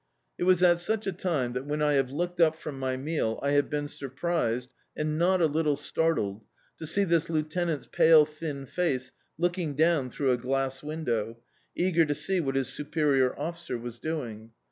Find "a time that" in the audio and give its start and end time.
1.05-1.67